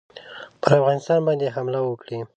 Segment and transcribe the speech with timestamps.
[0.61, 2.17] پر افغانستان باندي حمله وکړي.